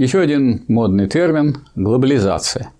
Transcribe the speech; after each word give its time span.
Еще 0.00 0.20
один 0.20 0.62
модный 0.66 1.08
термин– 1.08 1.58
глобализация. 1.74 2.70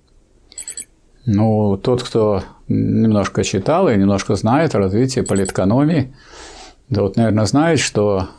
Ну, 1.26 1.76
тот, 1.76 2.02
кто 2.02 2.42
немножко 2.66 3.44
читал 3.44 3.90
и 3.90 3.96
немножко 3.98 4.36
знает 4.36 4.74
развитие 4.74 5.22
политэкономии, 5.22 6.14
да 6.88 7.02
вот, 7.02 7.18
наверное, 7.18 7.44
знает, 7.44 7.78
что 7.78 8.30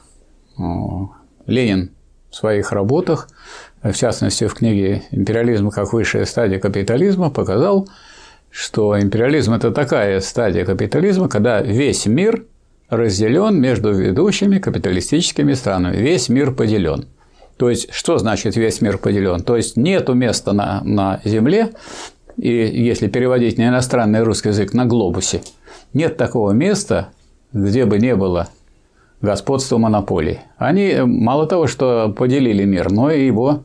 Ленин 1.46 1.92
в 2.32 2.36
своих 2.36 2.72
работах, 2.72 3.30
в 3.84 3.94
частности 3.94 4.48
в 4.48 4.56
книге 4.56 5.04
«Империализм 5.12 5.70
как 5.70 5.94
высшая 5.94 6.26
стадия 6.26 6.58
капитализма» 6.58 7.30
показал, 7.30 7.88
что 8.50 9.00
империализм– 9.00 9.54
это 9.54 9.70
такая 9.70 10.20
стадия 10.22 10.66
капитализма, 10.66 11.30
когда 11.30 11.62
весь 11.62 12.08
мир 12.08 12.46
разделен 12.90 13.62
между 13.62 13.94
ведущими 13.94 14.58
капиталистическими 14.58 15.54
странами. 15.54 15.98
Весь 15.98 16.30
мир 16.30 16.52
поделен. 16.52 17.06
То 17.62 17.70
есть, 17.70 17.94
что 17.94 18.18
значит 18.18 18.56
весь 18.56 18.82
мир 18.82 18.98
поделен? 18.98 19.42
То 19.42 19.56
есть, 19.56 19.78
нет 19.78 20.10
места 20.10 20.52
на, 20.52 20.82
на 20.84 21.22
Земле, 21.24 21.70
и 22.36 22.50
если 22.50 23.06
переводить 23.06 23.60
на 23.60 23.68
иностранный 23.68 24.24
русский 24.24 24.50
язык, 24.50 24.74
на 24.74 24.88
глобусе, 24.88 25.44
нет 25.94 26.18
такого 26.18 26.54
места, 26.54 27.10
где 27.54 27.86
бы 27.86 28.00
не 28.00 28.16
было 28.16 28.48
господства 29.22 29.78
монополий. 29.78 30.40
Они 30.58 31.02
мало 31.06 31.46
того, 31.46 31.68
что 31.68 32.12
поделили 32.18 32.66
мир, 32.66 32.92
но 32.92 33.12
и 33.12 33.28
его 33.28 33.62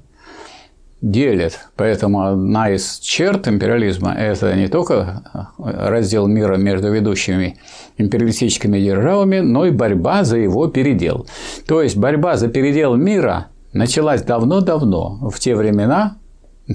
делят. 1.01 1.59
Поэтому 1.75 2.27
одна 2.27 2.69
из 2.69 2.99
черт 2.99 3.49
империализма– 3.49 4.13
это 4.19 4.55
не 4.57 4.69
только 4.69 5.23
раздел 5.57 6.27
мира 6.27 6.57
между 6.57 6.93
ведущими 6.93 7.57
империалистическими 7.97 8.79
державами, 8.79 9.39
но 9.39 9.65
и 9.65 9.71
борьба 9.71 10.23
за 10.23 10.37
его 10.37 10.67
передел. 10.67 11.27
То 11.67 11.81
есть 11.81 11.97
борьба 11.97 12.37
за 12.37 12.49
передел 12.49 12.95
мира 12.97 13.47
началась 13.77 14.23
давно-давно, 14.23 15.31
в 15.31 15.39
те 15.39 15.55
времена, 15.55 16.19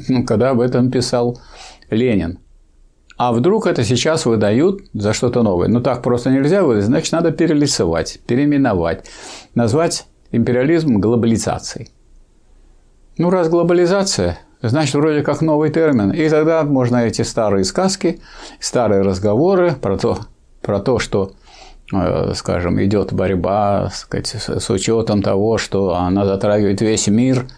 ну, 0.07 0.23
когда 0.25 0.51
об 0.51 0.61
этом 0.61 0.91
писал 0.91 1.39
Ленин. 1.89 2.39
А 3.17 3.33
вдруг 3.33 3.67
это 3.67 3.83
сейчас 3.83 4.25
выдают 4.25 4.81
за 4.93 5.13
что-то 5.13 5.43
новое? 5.43 5.67
Ну 5.67 5.81
так 5.81 6.01
просто 6.01 6.31
нельзя 6.31 6.63
выдать, 6.63 6.85
значит, 6.85 7.11
надо 7.11 7.31
перелицевать, 7.31 8.19
переименовать, 8.25 9.05
назвать 9.53 10.07
империализм 10.31 10.97
глобализацией. 10.97 11.89
Ну, 13.17 13.29
раз 13.29 13.49
глобализация, 13.49 14.39
значит, 14.61 14.95
вроде 14.95 15.21
как 15.21 15.41
новый 15.41 15.69
термин. 15.69 16.11
И 16.11 16.27
тогда 16.29 16.63
можно 16.63 17.05
эти 17.05 17.21
старые 17.21 17.63
сказки, 17.63 18.21
старые 18.59 19.01
разговоры 19.01 19.75
про 19.75 19.97
то, 19.97 20.17
про 20.61 20.79
то 20.79 20.97
что 20.97 21.33
скажем, 22.35 22.81
идет 22.83 23.13
борьба 23.13 23.89
сказать, 23.93 24.35
с 24.35 24.69
учетом 24.69 25.21
того, 25.21 25.57
что 25.57 25.95
она 25.95 26.25
затрагивает 26.25 26.81
весь 26.81 27.07
мир– 27.07 27.45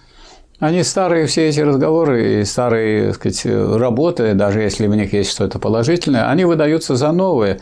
они 0.63 0.83
старые, 0.83 1.25
все 1.25 1.49
эти 1.49 1.59
разговоры 1.59 2.39
и 2.39 2.45
старые 2.45 3.13
сказать, 3.13 3.45
работы, 3.45 4.33
даже 4.33 4.61
если 4.61 4.87
в 4.87 4.95
них 4.95 5.11
есть 5.11 5.31
что-то 5.31 5.59
положительное, 5.59 6.29
они 6.29 6.45
выдаются 6.45 6.95
за 6.95 7.11
новые 7.11 7.59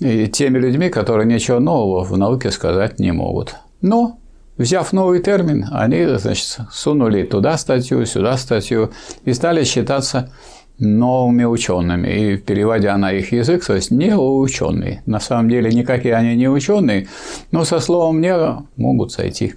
и 0.00 0.26
теми 0.26 0.58
людьми, 0.58 0.90
которые 0.90 1.26
ничего 1.26 1.60
нового 1.60 2.04
в 2.04 2.14
науке 2.18 2.50
сказать 2.50 2.98
не 2.98 3.10
могут. 3.10 3.54
Но, 3.80 4.18
взяв 4.58 4.92
новый 4.92 5.20
термин, 5.20 5.66
они 5.72 6.04
значит, 6.18 6.58
сунули 6.70 7.22
туда 7.22 7.56
статью, 7.56 8.04
сюда 8.04 8.36
статью 8.36 8.90
и 9.24 9.32
стали 9.32 9.64
считаться 9.64 10.30
новыми 10.78 11.44
учеными. 11.44 12.08
И 12.08 12.36
переводя 12.36 12.96
на 12.96 13.12
их 13.12 13.32
язык, 13.32 13.64
то 13.64 13.74
есть 13.74 13.90
неученые. 13.90 15.02
На 15.06 15.20
самом 15.20 15.48
деле 15.48 15.70
никакие 15.70 16.14
они 16.14 16.36
не 16.36 16.48
ученые, 16.48 17.08
но 17.50 17.64
со 17.64 17.80
словом 17.80 18.20
«не» 18.20 18.34
могут 18.76 19.12
сойти. 19.12 19.54